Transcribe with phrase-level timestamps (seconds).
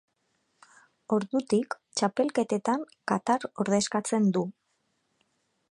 [1.17, 4.47] Ordutik, txapelketetan Qatar ordezkatzen du.